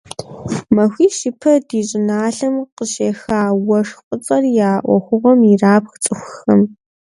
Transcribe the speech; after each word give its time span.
Махуищ 0.75 1.17
ипэ 1.29 1.53
ди 1.67 1.79
щӀыналъэм 1.89 2.55
къыщеха 2.75 3.39
уэшх 3.67 3.97
фӀыцӀэри 4.05 4.53
а 4.69 4.71
Ӏуэхугъуэм 4.85 5.39
ирапх 5.51 5.93
цӀыхухэм. 6.03 6.61